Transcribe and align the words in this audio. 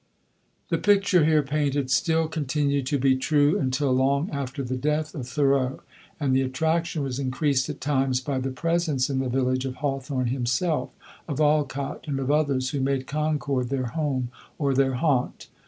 The 0.69 0.79
picture 0.79 1.25
here 1.25 1.43
painted 1.43 1.91
still 1.91 2.27
continued 2.27 2.87
to 2.87 2.97
be 2.97 3.15
true 3.15 3.59
until 3.59 3.91
long 3.93 4.31
after 4.31 4.63
the 4.63 4.75
death 4.75 5.13
of 5.13 5.27
Thoreau; 5.27 5.81
and 6.19 6.35
the 6.35 6.41
attraction 6.41 7.03
was 7.03 7.19
increased 7.19 7.69
at 7.69 7.81
times 7.81 8.19
by 8.19 8.39
the 8.39 8.49
presence 8.49 9.11
in 9.11 9.19
the 9.19 9.29
village 9.29 9.63
of 9.63 9.75
Hawthorne 9.75 10.29
himself, 10.29 10.89
of 11.27 11.39
Alcott, 11.39 12.05
and 12.07 12.19
of 12.19 12.31
others 12.31 12.71
who 12.71 12.81
made 12.81 13.05
Concord 13.05 13.69
their 13.69 13.89
home 13.93 14.31
or 14.57 14.73
their 14.73 14.95
haunt. 14.95 15.49